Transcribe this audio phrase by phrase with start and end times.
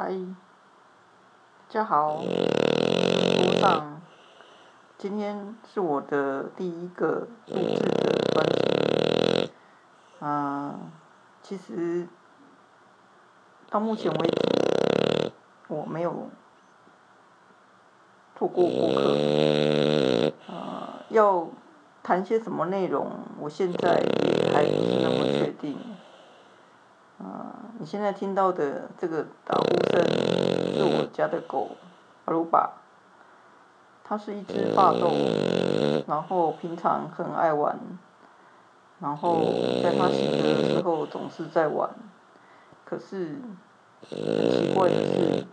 [0.00, 0.12] 嗨，
[1.66, 4.00] 大家好，我是郭尚，
[4.96, 9.50] 今天是我的第一个录制的专辑，
[10.20, 10.78] 啊，
[11.42, 12.06] 其实
[13.68, 15.32] 到目前为止
[15.66, 16.28] 我没有
[18.36, 19.16] 做过播客，
[20.46, 21.48] 啊，要
[22.04, 23.10] 谈些什么内容，
[23.40, 24.00] 我现在
[24.54, 25.27] 还不是那么。
[27.88, 30.04] 现在听到的这个打呼声
[30.74, 31.70] 是我家的狗
[32.26, 32.70] 阿鲁巴，
[34.04, 35.10] 它是一只霸斗，
[36.06, 37.78] 然后平常很爱玩，
[39.00, 39.40] 然后
[39.82, 41.88] 在它醒着的时候总是在玩，
[42.84, 43.36] 可是
[44.02, 45.46] 奇怪的是，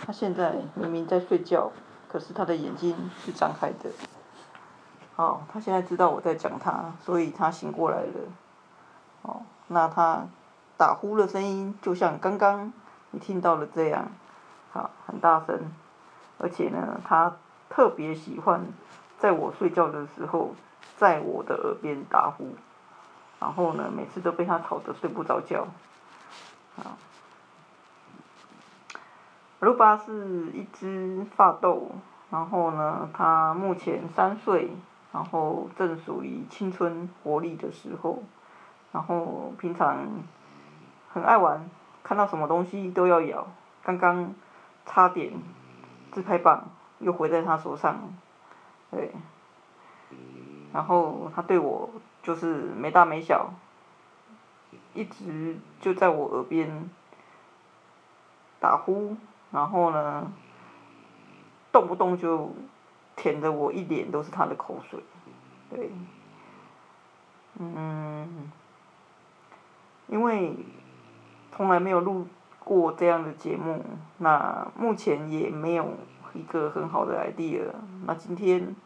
[0.00, 1.70] 它现在明明在睡觉，
[2.08, 3.90] 可是它的眼睛是张开的。
[5.14, 8.12] 好，它现在知道我在讲它，所以它醒过来了。
[9.20, 10.26] 哦，那它。
[10.78, 12.70] 打呼的声音就像刚刚
[13.10, 14.08] 你听到的这样，
[14.72, 15.58] 好，很大声，
[16.36, 17.34] 而且呢，它
[17.70, 18.66] 特别喜欢
[19.18, 20.54] 在我睡觉的时候，
[20.98, 22.50] 在我的耳边打呼，
[23.40, 25.66] 然后呢，每次都被它吵得睡不着觉。
[26.76, 26.98] 啊，
[29.60, 31.90] 鲁巴是一只发豆，
[32.28, 34.76] 然后呢，它目前三岁，
[35.10, 38.22] 然后正属于青春活力的时候，
[38.92, 40.06] 然后平常。
[41.16, 41.70] 很爱玩，
[42.02, 43.46] 看到什么东西都要咬。
[43.82, 44.34] 刚刚
[44.84, 45.32] 差点
[46.12, 47.98] 自拍棒又回在他手上，
[48.90, 49.10] 对。
[50.74, 51.88] 然后他对我
[52.22, 53.54] 就是没大没小，
[54.92, 56.90] 一直就在我耳边
[58.60, 59.16] 打呼，
[59.50, 60.30] 然后呢，
[61.72, 62.52] 动不动就
[63.16, 65.02] 舔着我一脸都是他的口水，
[65.70, 65.90] 对。
[67.58, 68.52] 嗯，
[70.08, 70.54] 因为。
[71.56, 72.26] 从来没有录
[72.58, 73.82] 过这样的节目，
[74.18, 75.94] 那目前也没有
[76.34, 77.62] 一个很好的 idea。
[78.04, 78.76] 那今天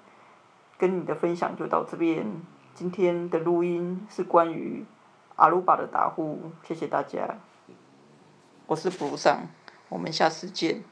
[0.79, 2.25] 跟你的分享就到这边。
[2.73, 4.85] 今天的录音是关于
[5.35, 7.39] 阿鲁巴的答复，谢谢大家。
[8.69, 9.41] 我是布鲁桑，
[9.89, 10.85] 我们下次见。